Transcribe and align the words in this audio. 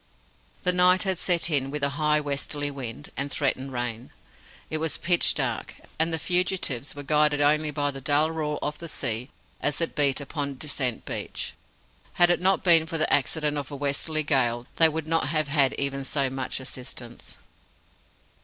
The 0.63 0.73
night 0.73 1.03
had 1.03 1.19
set 1.19 1.51
in 1.51 1.69
with 1.69 1.83
a 1.83 1.89
high 1.89 2.19
westerly 2.19 2.71
wind, 2.71 3.11
and 3.15 3.29
threatened 3.29 3.71
rain. 3.71 4.09
It 4.67 4.79
was 4.79 4.97
pitch 4.97 5.35
dark; 5.35 5.75
and 5.99 6.11
the 6.11 6.17
fugitives 6.17 6.95
were 6.95 7.03
guided 7.03 7.39
only 7.39 7.69
by 7.69 7.91
the 7.91 8.01
dull 8.01 8.31
roar 8.31 8.57
of 8.63 8.79
the 8.79 8.89
sea 8.89 9.29
as 9.61 9.79
it 9.79 9.93
beat 9.95 10.19
upon 10.19 10.57
Descent 10.57 11.05
Beach. 11.05 11.53
Had 12.13 12.31
it 12.31 12.41
not 12.41 12.63
been 12.63 12.87
for 12.87 12.97
the 12.97 13.13
accident 13.13 13.59
of 13.59 13.69
a 13.69 13.75
westerly 13.75 14.23
gale, 14.23 14.65
they 14.77 14.89
would 14.89 15.07
not 15.07 15.27
have 15.27 15.49
had 15.49 15.75
even 15.77 16.03
so 16.03 16.31
much 16.31 16.59
assistance. 16.59 17.37